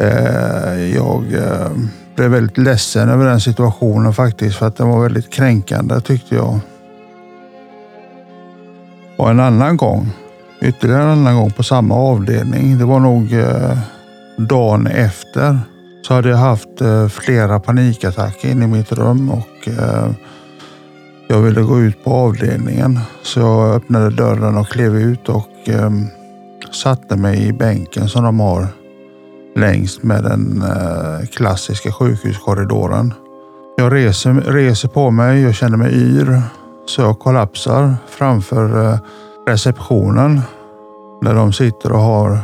Eh, 0.00 0.94
jag 0.94 1.34
eh, 1.34 1.70
blev 2.16 2.30
väldigt 2.30 2.58
ledsen 2.58 3.08
över 3.08 3.26
den 3.26 3.40
situationen 3.40 4.14
faktiskt 4.14 4.56
för 4.56 4.66
att 4.66 4.76
den 4.76 4.88
var 4.88 5.02
väldigt 5.02 5.32
kränkande 5.32 6.00
tyckte 6.00 6.34
jag. 6.34 6.60
Och 9.16 9.30
en 9.30 9.40
annan 9.40 9.76
gång, 9.76 10.10
ytterligare 10.60 11.02
en 11.02 11.08
annan 11.08 11.36
gång 11.36 11.50
på 11.50 11.62
samma 11.62 11.94
avdelning. 11.94 12.78
Det 12.78 12.84
var 12.84 13.00
nog 13.00 13.32
eh, 13.32 13.78
dagen 14.38 14.86
efter 14.86 15.58
så 16.06 16.14
hade 16.14 16.28
jag 16.28 16.36
haft 16.36 16.68
flera 17.10 17.60
panikattacker 17.60 18.50
inne 18.50 18.64
i 18.64 18.68
mitt 18.68 18.92
rum 18.92 19.30
och 19.30 19.68
jag 21.28 21.38
ville 21.38 21.60
gå 21.60 21.80
ut 21.80 22.04
på 22.04 22.12
avdelningen. 22.12 23.00
Så 23.22 23.40
jag 23.40 23.74
öppnade 23.74 24.10
dörren 24.10 24.56
och 24.56 24.68
klev 24.68 24.96
ut 24.96 25.28
och 25.28 25.68
satte 26.72 27.16
mig 27.16 27.46
i 27.46 27.52
bänken 27.52 28.08
som 28.08 28.24
de 28.24 28.40
har 28.40 28.68
längs 29.56 30.02
med 30.02 30.24
den 30.24 30.62
eh, 30.62 31.26
klassiska 31.26 31.92
sjukhuskorridoren. 31.92 33.14
Jag 33.76 33.92
reser, 33.92 34.34
reser 34.34 34.88
på 34.88 35.10
mig, 35.10 35.42
jag 35.42 35.54
känner 35.54 35.76
mig 35.76 35.92
yr, 35.94 36.42
så 36.86 37.02
jag 37.02 37.18
kollapsar 37.18 37.96
framför 38.08 38.86
eh, 38.86 38.98
receptionen 39.46 40.40
där 41.22 41.34
de 41.34 41.52
sitter 41.52 41.92
och 41.92 42.00
har 42.00 42.38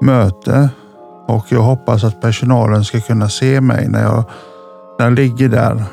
möte 0.00 0.70
och 1.28 1.46
jag 1.48 1.60
hoppas 1.60 2.04
att 2.04 2.20
personalen 2.20 2.84
ska 2.84 3.00
kunna 3.00 3.28
se 3.28 3.60
mig 3.60 3.88
när 3.88 4.02
jag, 4.02 4.24
när 4.98 5.06
jag 5.06 5.14
ligger 5.14 5.48
där 5.48 5.84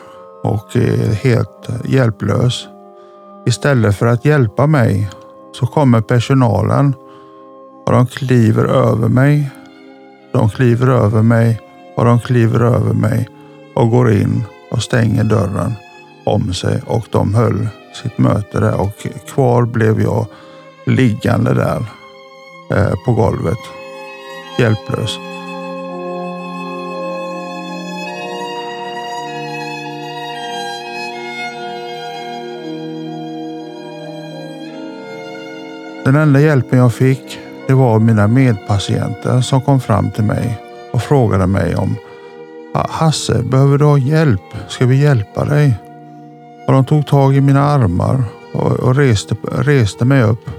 och 0.43 0.75
är 0.75 1.13
helt 1.13 1.69
hjälplös. 1.85 2.67
Istället 3.45 3.95
för 3.95 4.05
att 4.05 4.25
hjälpa 4.25 4.67
mig 4.67 5.09
så 5.51 5.67
kommer 5.67 6.01
personalen 6.01 6.93
och 7.85 7.91
de 7.91 8.07
kliver 8.07 8.65
över 8.65 9.07
mig 9.07 9.51
de 10.35 10.49
kliver 10.49 10.87
över 10.87 11.21
mig 11.21 11.61
och 11.95 12.05
de 12.05 12.19
kliver 12.19 12.59
över 12.59 12.93
mig 12.93 13.29
och 13.73 13.89
går 13.89 14.11
in 14.11 14.43
och 14.71 14.83
stänger 14.83 15.23
dörren 15.23 15.73
om 16.25 16.53
sig 16.53 16.81
och 16.85 17.05
de 17.11 17.33
höll 17.33 17.67
sitt 18.03 18.17
möte 18.17 18.59
där 18.59 18.81
och 18.81 19.07
kvar 19.27 19.65
blev 19.65 20.01
jag 20.01 20.27
liggande 20.85 21.53
där 21.53 21.85
eh, 22.71 22.93
på 23.05 23.13
golvet. 23.13 23.57
Hjälplös. 24.59 25.19
Den 36.05 36.15
enda 36.15 36.39
hjälpen 36.39 36.79
jag 36.79 36.93
fick 36.93 37.39
det 37.67 37.73
var 37.73 37.99
mina 37.99 38.27
medpatienter 38.27 39.41
som 39.41 39.61
kom 39.61 39.79
fram 39.79 40.11
till 40.11 40.23
mig 40.23 40.61
och 40.91 41.01
frågade 41.01 41.47
mig 41.47 41.75
om 41.75 41.95
Hasse, 42.73 43.43
behöver 43.43 43.77
du 43.77 43.85
ha 43.85 43.97
hjälp? 43.97 44.41
Ska 44.67 44.85
vi 44.85 45.01
hjälpa 45.01 45.45
dig? 45.45 45.79
Och 46.67 46.73
de 46.73 46.85
tog 46.85 47.07
tag 47.07 47.35
i 47.35 47.41
mina 47.41 47.65
armar 47.65 48.23
och, 48.53 48.71
och 48.71 48.95
reste, 48.95 49.35
reste 49.51 50.05
mig 50.05 50.23
upp. 50.23 50.49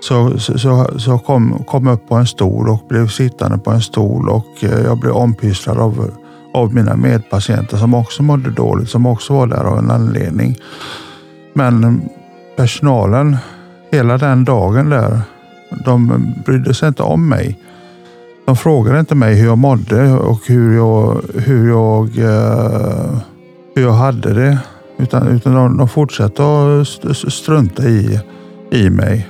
Så, 0.00 0.38
så, 0.38 0.90
så 0.98 1.18
kom, 1.18 1.64
kom 1.66 1.86
upp 1.88 2.08
på 2.08 2.14
en 2.14 2.26
stol 2.26 2.68
och 2.68 2.86
blev 2.88 3.08
sittande 3.08 3.58
på 3.58 3.70
en 3.70 3.80
stol 3.80 4.28
och 4.28 4.46
eh, 4.60 4.84
jag 4.84 4.98
blev 4.98 5.12
ompysslad 5.12 5.78
av, 5.78 6.10
av 6.54 6.74
mina 6.74 6.96
medpatienter 6.96 7.76
som 7.76 7.94
också 7.94 8.22
mådde 8.22 8.50
dåligt, 8.50 8.90
som 8.90 9.06
också 9.06 9.32
var 9.32 9.46
där 9.46 9.64
av 9.64 9.78
en 9.78 9.90
anledning. 9.90 10.56
Men 11.52 11.84
eh, 11.84 11.92
personalen 12.56 13.36
hela 13.92 14.18
den 14.18 14.44
dagen 14.44 14.90
där 14.90 15.20
de 15.84 16.34
brydde 16.46 16.74
sig 16.74 16.88
inte 16.88 17.02
om 17.02 17.28
mig. 17.28 17.58
De 18.46 18.56
frågade 18.56 19.00
inte 19.00 19.14
mig 19.14 19.34
hur 19.34 19.46
jag 19.46 19.58
mådde 19.58 20.12
och 20.12 20.40
hur 20.46 20.76
jag, 20.76 21.20
hur 21.34 21.68
jag, 21.68 22.18
eh, 22.18 23.18
hur 23.74 23.82
jag 23.82 23.92
hade 23.92 24.34
det. 24.34 24.58
Utan, 24.98 25.28
utan 25.28 25.54
de, 25.54 25.76
de 25.76 25.88
fortsatte 25.88 26.42
att 26.42 27.32
strunta 27.32 27.82
i, 27.82 28.20
i 28.70 28.90
mig. 28.90 29.28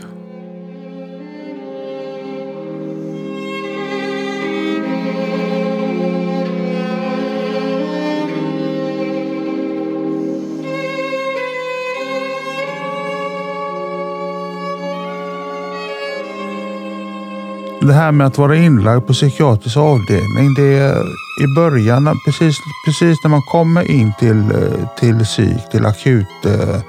Det 17.86 17.92
här 17.92 18.12
med 18.12 18.26
att 18.26 18.38
vara 18.38 18.56
inlagd 18.56 19.06
på 19.06 19.12
psykiatrisk 19.12 19.76
avdelning. 19.76 20.54
Det 20.56 20.78
är 20.78 21.02
i 21.44 21.54
början, 21.56 22.20
precis, 22.26 22.56
precis 22.86 23.18
när 23.24 23.28
man 23.28 23.42
kommer 23.42 23.90
in 23.90 24.12
till, 24.18 24.38
eh, 24.38 24.88
till 24.98 25.18
psyk, 25.18 25.70
till 25.70 25.86
akut, 25.86 26.46
eh, 26.46 26.80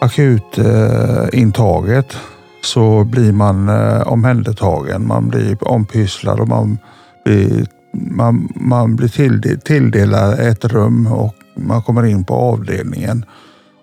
akut 0.00 0.58
eh, 0.58 1.40
intaget 1.40 2.16
så 2.62 3.04
blir 3.04 3.32
man 3.32 3.68
eh, 3.68 4.12
omhändertagen. 4.12 5.06
Man 5.06 5.28
blir 5.28 5.68
ompysslad 5.68 6.40
och 6.40 6.48
man 6.48 6.78
blir, 7.24 7.66
man, 7.92 8.48
man 8.54 8.96
blir 8.96 9.08
tilldel, 9.08 9.60
tilldelad 9.60 10.38
ett 10.40 10.64
rum 10.64 11.06
och 11.06 11.34
man 11.54 11.82
kommer 11.82 12.06
in 12.06 12.24
på 12.24 12.34
avdelningen. 12.34 13.24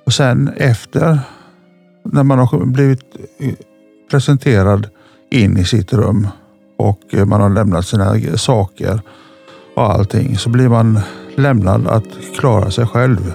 Och 0.05 0.13
sen 0.13 0.49
efter 0.57 1.19
när 2.03 2.23
man 2.23 2.39
har 2.39 2.65
blivit 2.65 3.01
eh, 3.39 3.53
presenterad 4.11 4.87
in 5.31 5.57
i 5.57 5.65
sitt 5.65 5.93
rum 5.93 6.27
och 6.77 7.01
man 7.25 7.41
har 7.41 7.49
lämnat 7.49 7.85
sina 7.85 8.37
saker 8.37 9.01
och 9.75 9.93
allting 9.93 10.37
så 10.37 10.49
blir 10.49 10.69
man 10.69 10.99
lämnad 11.35 11.87
att 11.87 12.07
klara 12.35 12.71
sig 12.71 12.87
själv. 12.87 13.33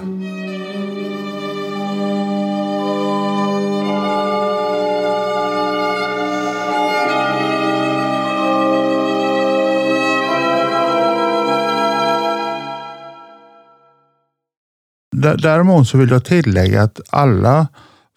Däremot 15.37 15.87
så 15.87 15.97
vill 15.97 16.09
jag 16.09 16.25
tillägga 16.25 16.83
att 16.83 16.99
alla 17.09 17.67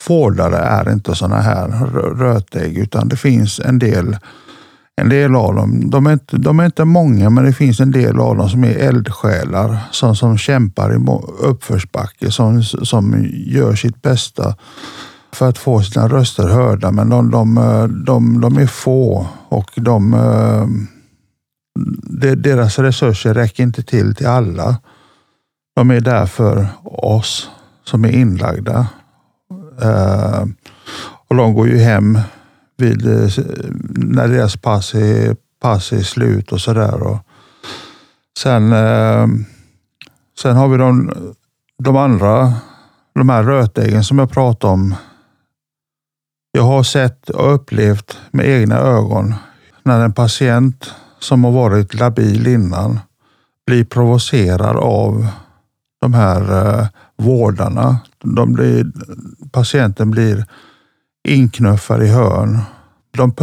fårdare 0.02 0.56
är 0.56 0.92
inte 0.92 1.14
sådana 1.14 1.40
här 1.40 1.68
rötägg 2.16 2.78
utan 2.78 3.08
det 3.08 3.16
finns 3.16 3.60
en 3.60 3.78
del 3.78 4.16
en 4.96 5.08
del 5.08 5.36
av 5.36 5.54
dem, 5.54 5.90
de 5.90 6.06
är, 6.06 6.12
inte, 6.12 6.36
de 6.36 6.60
är 6.60 6.66
inte 6.66 6.84
många, 6.84 7.30
men 7.30 7.44
det 7.44 7.52
finns 7.52 7.80
en 7.80 7.90
del 7.90 8.20
av 8.20 8.36
dem 8.36 8.48
som 8.48 8.64
är 8.64 8.76
eldsjälar 8.78 9.78
som, 9.90 10.16
som 10.16 10.38
kämpar 10.38 10.94
i 10.94 11.06
uppförsbacke, 11.38 12.30
som, 12.30 12.62
som 12.62 13.26
gör 13.32 13.74
sitt 13.74 14.02
bästa 14.02 14.56
för 15.32 15.48
att 15.48 15.58
få 15.58 15.82
sina 15.82 16.08
röster 16.08 16.48
hörda. 16.48 16.90
Men 16.90 17.08
de, 17.08 17.30
de, 17.30 17.54
de, 18.06 18.40
de 18.40 18.58
är 18.58 18.66
få 18.66 19.26
och 19.48 19.70
de, 19.76 20.16
deras 22.36 22.78
resurser 22.78 23.34
räcker 23.34 23.62
inte 23.62 23.82
till 23.82 24.14
till 24.14 24.26
alla. 24.26 24.76
De 25.76 25.90
är 25.90 26.00
där 26.00 26.26
för 26.26 26.68
oss 26.84 27.50
som 27.84 28.04
är 28.04 28.10
inlagda. 28.10 28.86
Eh, 29.82 30.44
och 31.28 31.36
de 31.36 31.54
går 31.54 31.68
ju 31.68 31.78
hem 31.78 32.18
vid, 32.76 33.06
eh, 33.06 33.28
när 33.94 34.28
deras 34.28 34.56
pass 34.56 34.94
är, 34.94 35.36
pass 35.62 35.92
är 35.92 36.02
slut 36.02 36.52
och 36.52 36.60
sådär. 36.60 37.18
Sen, 38.38 38.72
eh, 38.72 39.26
sen 40.38 40.56
har 40.56 40.68
vi 40.68 40.76
de, 40.76 41.12
de 41.78 41.96
andra, 41.96 42.54
de 43.14 43.28
här 43.28 43.42
rötäggen 43.42 44.04
som 44.04 44.18
jag 44.18 44.30
pratade 44.30 44.72
om. 44.72 44.94
Jag 46.52 46.62
har 46.62 46.82
sett 46.82 47.30
och 47.30 47.54
upplevt 47.54 48.18
med 48.30 48.48
egna 48.48 48.78
ögon 48.78 49.34
när 49.82 50.00
en 50.00 50.12
patient 50.12 50.94
som 51.18 51.44
har 51.44 51.52
varit 51.52 51.94
labil 51.94 52.46
innan 52.46 53.00
blir 53.66 53.84
provocerad 53.84 54.76
av 54.76 55.26
de 56.04 56.14
här 56.14 56.40
eh, 56.80 56.86
vårdarna. 57.16 57.98
De 58.22 58.52
blir, 58.52 58.86
patienten 59.50 60.10
blir 60.10 60.44
inknuffad 61.28 62.02
i 62.02 62.06
hörn. 62.06 62.60
De 63.16 63.34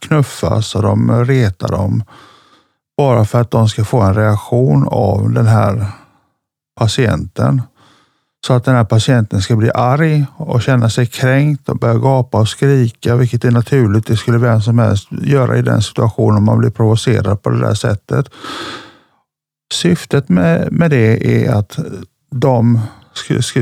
knuffas 0.00 0.74
och 0.74 0.82
de 0.82 1.24
retar 1.24 1.68
dem 1.68 2.02
bara 2.96 3.24
för 3.24 3.40
att 3.40 3.50
de 3.50 3.68
ska 3.68 3.84
få 3.84 4.00
en 4.00 4.14
reaktion 4.14 4.88
av 4.88 5.30
den 5.30 5.46
här 5.46 5.86
patienten. 6.78 7.62
Så 8.46 8.52
att 8.52 8.64
den 8.64 8.74
här 8.74 8.84
patienten 8.84 9.42
ska 9.42 9.56
bli 9.56 9.70
arg 9.74 10.26
och 10.36 10.62
känna 10.62 10.90
sig 10.90 11.06
kränkt 11.06 11.68
och 11.68 11.78
börja 11.78 11.98
gapa 11.98 12.40
och 12.40 12.48
skrika, 12.48 13.16
vilket 13.16 13.44
är 13.44 13.50
naturligt. 13.50 14.06
Det 14.06 14.16
skulle 14.16 14.38
vem 14.38 14.60
som 14.60 14.78
helst 14.78 15.08
göra 15.10 15.56
i 15.56 15.62
den 15.62 15.82
situationen 15.82 16.36
om 16.36 16.44
man 16.44 16.58
blir 16.58 16.70
provocerad 16.70 17.42
på 17.42 17.50
det 17.50 17.60
där 17.60 17.74
sättet. 17.74 18.28
Syftet 19.74 20.28
med, 20.28 20.72
med 20.72 20.90
det 20.90 21.44
är 21.44 21.52
att 21.52 21.78
de 22.30 22.80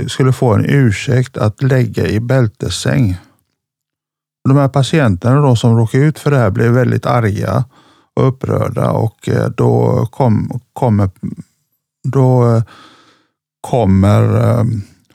skulle, 0.08 0.32
få 0.32 0.54
en 0.54 0.64
ursäkt 0.64 1.36
att 1.36 1.62
lägga 1.62 2.06
i 2.06 2.20
bältessäng. 2.20 3.16
De 4.48 4.56
här 4.56 4.68
patienterna 4.68 5.40
då 5.40 5.56
som 5.56 5.76
råkade 5.76 6.04
ut 6.04 6.18
för 6.18 6.30
det 6.30 6.38
här 6.38 6.50
blev 6.50 6.72
väldigt 6.72 7.06
arga 7.06 7.64
och 8.14 8.28
upprörda 8.28 8.90
och 8.90 9.28
eh, 9.28 9.48
då 9.48 10.06
kom, 10.10 10.60
kommer, 10.72 11.10
då 12.08 12.56
eh, 12.56 12.62
kommer 13.60 14.50
eh, 14.50 14.64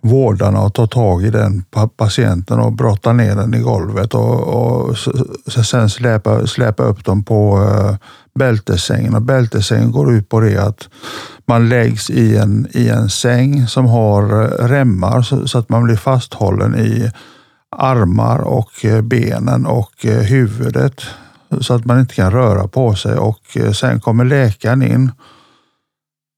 vårdarna 0.02 0.60
att 0.60 0.74
ta 0.74 0.88
tag 0.88 1.24
i 1.24 1.30
den 1.30 1.64
patienten 1.98 2.60
och 2.60 2.74
brotta 2.74 3.14
ner 3.14 3.36
den 3.36 3.54
i 3.54 3.60
golvet 3.60 4.14
och, 4.14 4.40
och 4.40 4.98
sen 5.66 5.90
släpa, 5.90 6.48
släpa 6.48 6.84
upp 6.84 7.06
dem 7.06 7.24
på 7.24 7.58
eh, 7.58 7.90
uh, 7.90 7.96
bältessängen. 8.36 9.16
Och 9.16 9.22
bältessängen 9.22 9.92
går 9.92 10.14
ut 10.14 10.30
på 10.30 10.40
det 10.40 10.58
att 10.58 10.90
man 11.46 11.70
läggs 11.70 12.10
i 12.10 12.38
en, 12.38 12.68
i 12.72 12.90
en 12.90 13.10
säng 13.10 13.68
som 13.68 13.86
har 13.86 14.24
eh, 14.24 14.68
remmar 14.68 15.22
så, 15.22 15.48
så 15.48 15.58
att 15.58 15.70
man 15.70 15.84
blir 15.84 15.96
fasthållen 15.96 16.76
i 16.76 17.12
armar 17.78 18.40
och 18.40 18.86
eh, 18.86 19.02
benen 19.02 19.66
och 19.66 19.94
huvudet 20.04 21.02
så 21.62 21.74
att 21.74 21.86
man 21.86 22.00
inte 22.00 22.16
kan 22.16 22.32
röra 22.32 22.68
på 22.68 22.96
sig 22.96 23.18
och 23.18 23.58
sen 23.74 24.00
kommer 24.00 24.26
läkaren 24.26 24.82
in 24.84 25.12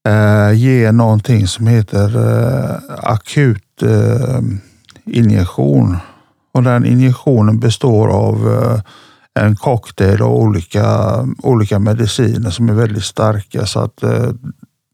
eh, 0.08 0.52
ge 0.52 0.92
någonting 0.92 1.48
som 1.48 1.66
heter 1.66 2.16
eh, 2.16 2.76
akut 2.98 3.82
eh, 3.82 4.40
injektion. 5.04 5.96
Och 6.54 6.62
den 6.62 6.86
injektionen 6.86 7.60
består 7.60 8.08
av 8.08 8.52
eh, 8.52 8.80
en 9.34 9.56
cocktail 9.56 10.22
av 10.22 10.34
olika, 10.34 11.14
olika 11.38 11.78
mediciner 11.78 12.50
som 12.50 12.68
är 12.68 12.72
väldigt 12.72 13.04
starka. 13.04 13.66
Så 13.66 13.80
att 13.80 14.02
eh, 14.02 14.30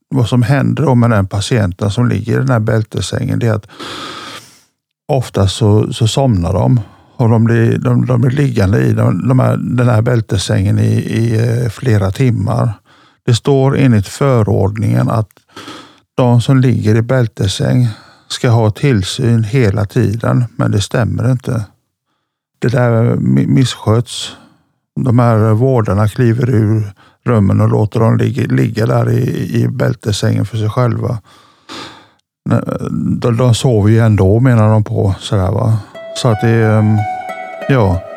vad 0.08 0.28
som 0.28 0.42
händer 0.42 0.82
då 0.82 0.94
med 0.94 1.10
den 1.10 1.26
patienten 1.26 1.90
som 1.90 2.08
ligger 2.08 2.32
i 2.32 2.36
den 2.36 2.50
här 2.50 2.60
bältesängen 2.60 3.42
är 3.42 3.52
att 3.52 3.66
oftast 5.08 5.56
så, 5.56 5.92
så 5.92 6.08
somnar 6.08 6.52
de 6.52 6.80
och 7.16 7.28
de 7.28 7.44
blir, 7.44 7.78
de, 7.78 8.06
de 8.06 8.20
blir 8.20 8.30
liggande 8.30 8.78
i 8.78 8.92
de, 8.92 9.28
de 9.28 9.38
här, 9.38 9.56
den 9.56 9.88
här 9.88 10.02
bältesängen 10.02 10.78
i, 10.78 10.92
i 10.92 11.38
eh, 11.38 11.68
flera 11.68 12.10
timmar. 12.10 12.72
Det 13.28 13.34
står 13.34 13.78
enligt 13.78 14.08
förordningen 14.08 15.10
att 15.10 15.28
de 16.16 16.40
som 16.40 16.60
ligger 16.60 16.94
i 16.94 17.02
bältesäng 17.02 17.88
ska 18.28 18.50
ha 18.50 18.70
tillsyn 18.70 19.44
hela 19.44 19.84
tiden, 19.84 20.44
men 20.56 20.70
det 20.70 20.80
stämmer 20.80 21.30
inte. 21.30 21.64
Det 22.58 22.68
där 22.68 23.16
missköts. 23.46 24.36
De 25.00 25.18
här 25.18 25.52
vårdarna 25.52 26.08
kliver 26.08 26.50
ur 26.50 26.92
rummen 27.24 27.60
och 27.60 27.68
låter 27.68 28.00
dem 28.00 28.16
ligga, 28.16 28.46
ligga 28.46 28.86
där 28.86 29.10
i, 29.10 29.54
i 29.62 29.68
bältesängen 29.68 30.46
för 30.46 30.56
sig 30.56 30.70
själva. 30.70 31.18
De, 33.20 33.36
de 33.36 33.54
sover 33.54 33.90
ju 33.90 33.98
ändå 33.98 34.40
menar 34.40 34.68
de 34.70 34.84
på. 34.84 35.14
Sådär, 35.18 35.50
va? 35.50 35.78
Så 36.16 36.28
att 36.28 36.40
det, 36.40 36.66
ehm, 36.66 36.96
ja. 37.68 38.07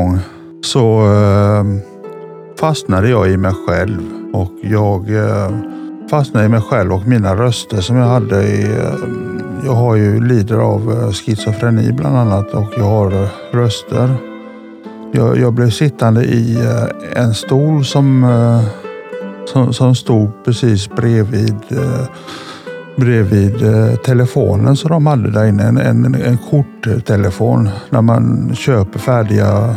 Gång 0.00 0.18
så 0.64 1.12
eh, 1.12 1.64
fastnade 2.60 3.08
jag 3.08 3.30
i 3.30 3.36
mig 3.36 3.52
själv 3.66 4.00
och 4.32 4.52
jag 4.62 5.14
eh, 5.14 5.50
fastnade 6.10 6.46
i 6.46 6.48
mig 6.48 6.60
själv 6.60 6.92
och 6.92 7.06
mina 7.06 7.36
röster 7.36 7.80
som 7.80 7.96
jag 7.96 8.06
hade. 8.06 8.42
I, 8.42 8.62
eh, 8.62 8.94
jag 9.64 9.72
har 9.72 9.96
ju 9.96 10.26
lider 10.26 10.58
av 10.58 10.92
eh, 10.92 11.12
schizofreni 11.12 11.92
bland 11.92 12.16
annat 12.16 12.54
och 12.54 12.72
jag 12.76 12.84
har 12.84 13.28
röster. 13.52 14.14
Jag, 15.12 15.38
jag 15.38 15.52
blev 15.52 15.70
sittande 15.70 16.24
i 16.24 16.54
eh, 16.54 17.22
en 17.22 17.34
stol 17.34 17.84
som, 17.84 18.24
eh, 18.24 18.62
som, 19.46 19.72
som 19.72 19.94
stod 19.94 20.44
precis 20.44 20.88
bredvid 20.88 21.56
eh, 21.68 22.06
bredvid 22.96 23.62
eh, 23.62 23.94
telefonen 23.94 24.76
som 24.76 24.90
de 24.90 25.06
hade 25.06 25.30
där 25.30 25.46
inne. 25.46 25.62
En, 25.62 25.76
en, 25.76 26.14
en 26.14 26.38
korttelefon 26.50 27.68
när 27.90 28.02
man 28.02 28.54
köper 28.54 28.98
färdiga 28.98 29.76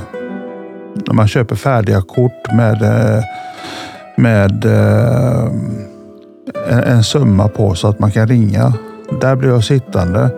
när 1.08 1.14
man 1.14 1.28
köper 1.28 1.56
färdiga 1.56 2.02
kort 2.02 2.54
med, 2.54 2.82
eh, 2.82 3.24
med 4.18 4.66
eh, 4.66 5.44
en, 6.70 6.84
en 6.84 7.04
summa 7.04 7.48
på 7.48 7.76
så 7.76 7.88
att 7.88 8.00
man 8.00 8.12
kan 8.12 8.28
ringa. 8.28 8.74
Där 9.22 9.36
blev 9.36 9.52
jag 9.52 9.64
sittande 9.64 10.30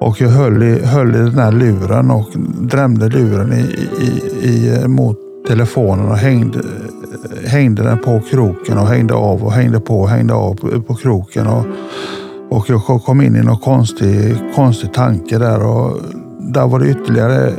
Och 0.00 0.20
jag 0.20 0.28
höll 0.28 0.62
i, 0.62 0.84
höll 0.84 1.14
i 1.14 1.18
den 1.18 1.38
här 1.38 1.52
luren 1.52 2.10
och 2.10 2.28
drämde 2.60 3.08
luren 3.08 3.52
i, 3.52 3.88
i, 4.00 4.48
i, 4.48 4.88
mot 4.88 5.18
telefonen 5.48 6.08
och 6.08 6.16
hängde, 6.16 6.58
hängde 7.46 7.82
den 7.82 7.98
på 7.98 8.20
kroken 8.30 8.78
och 8.78 8.86
hängde 8.86 9.14
av 9.14 9.44
och 9.44 9.52
hängde 9.52 9.80
på 9.80 10.00
och 10.00 10.08
hängde 10.08 10.34
av 10.34 10.54
på, 10.54 10.82
på 10.82 10.94
kroken. 10.94 11.46
Och, 11.46 11.66
och 12.50 12.70
jag 12.70 12.82
kom 12.82 13.20
in 13.20 13.36
i 13.36 13.42
någon 13.42 13.58
konstig, 13.58 14.36
konstig 14.54 14.92
tanke 14.92 15.38
där 15.38 15.66
och 15.66 16.00
där 16.38 16.66
var 16.66 16.78
det 16.78 16.88
ytterligare 16.88 17.52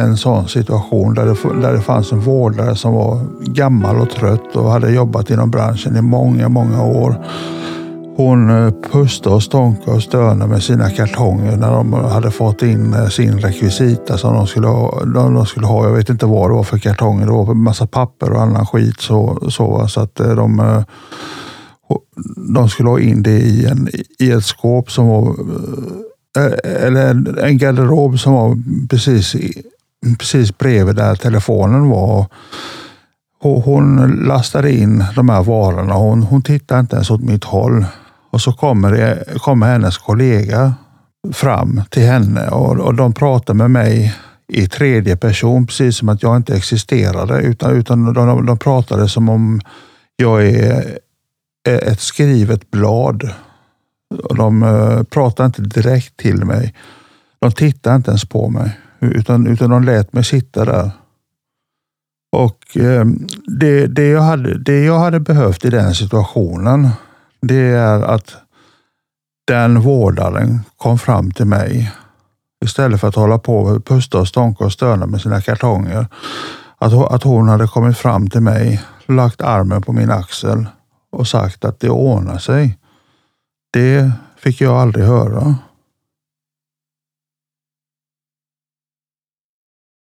en 0.00 0.16
sån 0.16 0.48
situation 0.48 1.14
där 1.14 1.26
det, 1.26 1.60
där 1.60 1.72
det 1.72 1.80
fanns 1.80 2.12
en 2.12 2.20
vårdare 2.20 2.76
som 2.76 2.94
var 2.94 3.20
gammal 3.40 3.96
och 3.96 4.10
trött 4.10 4.56
och 4.56 4.70
hade 4.70 4.92
jobbat 4.92 5.30
inom 5.30 5.50
branschen 5.50 5.96
i 5.96 6.02
många, 6.02 6.48
många 6.48 6.82
år. 6.84 7.26
Hon 8.16 8.50
eh, 8.50 8.72
pustade 8.92 9.34
och 9.34 9.42
stånkade 9.42 9.96
och 9.96 10.02
stönade 10.02 10.50
med 10.50 10.62
sina 10.62 10.90
kartonger 10.90 11.56
när 11.56 11.70
de 11.70 11.92
hade 11.92 12.30
fått 12.30 12.62
in 12.62 12.94
eh, 12.94 13.08
sin 13.08 13.38
rekvisita 13.38 14.18
som 14.18 14.34
de 14.34 14.46
skulle, 14.46 14.66
ha, 14.66 15.04
de 15.04 15.46
skulle 15.46 15.66
ha. 15.66 15.84
Jag 15.84 15.92
vet 15.92 16.08
inte 16.08 16.26
vad 16.26 16.50
det 16.50 16.54
var 16.54 16.62
för 16.62 16.78
kartonger. 16.78 17.26
Det 17.26 17.32
var 17.32 17.50
en 17.50 17.62
massa 17.62 17.86
papper 17.86 18.32
och 18.32 18.42
annan 18.42 18.66
skit. 18.66 19.00
Så, 19.00 19.50
så, 19.50 19.88
så 19.88 20.00
att 20.00 20.20
eh, 20.20 20.34
de, 20.34 20.84
de 22.54 22.68
skulle 22.68 22.88
ha 22.88 23.00
in 23.00 23.22
det 23.22 23.38
i, 23.40 23.66
en, 23.66 23.88
i 24.18 24.30
ett 24.30 24.44
skåp 24.44 24.90
som 24.90 25.08
var 25.08 25.34
eller 26.64 27.38
en 27.38 27.58
garderob 27.58 28.18
som 28.18 28.32
var 28.32 28.58
precis, 28.88 29.36
precis 30.18 30.58
bredvid 30.58 30.96
där 30.96 31.14
telefonen 31.14 31.88
var. 31.88 32.26
Hon 33.40 34.12
lastade 34.26 34.72
in 34.72 35.04
de 35.16 35.28
här 35.28 35.42
varorna. 35.42 35.94
Hon, 35.94 36.22
hon 36.22 36.42
tittade 36.42 36.80
inte 36.80 36.96
ens 36.96 37.10
åt 37.10 37.22
mitt 37.22 37.44
håll. 37.44 37.84
Och 38.30 38.40
så 38.40 38.52
kommer, 38.52 38.92
det, 38.92 39.24
kommer 39.38 39.66
hennes 39.66 39.98
kollega 39.98 40.74
fram 41.32 41.82
till 41.90 42.02
henne 42.02 42.48
och, 42.48 42.78
och 42.78 42.94
de 42.94 43.12
pratar 43.12 43.54
med 43.54 43.70
mig 43.70 44.14
i 44.48 44.66
tredje 44.66 45.16
person, 45.16 45.66
precis 45.66 45.96
som 45.96 46.08
att 46.08 46.22
jag 46.22 46.36
inte 46.36 46.56
existerade. 46.56 47.38
Utan, 47.38 47.76
utan 47.76 48.14
de, 48.14 48.46
de 48.46 48.58
pratade 48.58 49.08
som 49.08 49.28
om 49.28 49.60
jag 50.16 50.46
är 50.46 50.98
ett 51.64 52.00
skrivet 52.00 52.70
blad. 52.70 53.30
De 54.36 54.62
eh, 54.62 55.02
pratar 55.02 55.46
inte 55.46 55.62
direkt 55.62 56.16
till 56.16 56.44
mig. 56.44 56.74
De 57.38 57.52
tittar 57.52 57.96
inte 57.96 58.10
ens 58.10 58.24
på 58.24 58.48
mig, 58.48 58.78
utan, 59.02 59.46
utan 59.46 59.70
de 59.70 59.84
lät 59.84 60.12
mig 60.12 60.24
sitta 60.24 60.64
där. 60.64 60.90
Och 62.36 62.76
eh, 62.76 63.04
det, 63.46 63.86
det, 63.86 64.06
jag 64.06 64.22
hade, 64.22 64.58
det 64.58 64.84
jag 64.84 64.98
hade 64.98 65.20
behövt 65.20 65.64
i 65.64 65.70
den 65.70 65.94
situationen, 65.94 66.88
det 67.40 67.60
är 67.60 68.02
att 68.02 68.36
den 69.46 69.80
vårdaren 69.80 70.60
kom 70.76 70.98
fram 70.98 71.30
till 71.30 71.46
mig 71.46 71.92
istället 72.64 73.00
för 73.00 73.08
att 73.08 73.14
hålla 73.14 73.38
på 73.38 73.58
och 73.58 73.84
pusta 73.84 74.18
och 74.18 74.28
stånka 74.28 74.64
och 74.64 74.72
stöna 74.72 75.06
med 75.06 75.20
sina 75.20 75.40
kartonger. 75.40 76.06
Att, 76.78 76.92
att 76.92 77.22
hon 77.22 77.48
hade 77.48 77.66
kommit 77.66 77.98
fram 77.98 78.30
till 78.30 78.40
mig, 78.40 78.82
lagt 79.06 79.40
armen 79.40 79.82
på 79.82 79.92
min 79.92 80.10
axel 80.10 80.66
och 81.12 81.28
sagt 81.28 81.64
att 81.64 81.80
det 81.80 81.90
ordnar 81.90 82.38
sig. 82.38 82.78
Det 83.72 84.12
fick 84.36 84.60
jag 84.60 84.76
aldrig 84.76 85.06
höra. 85.06 85.54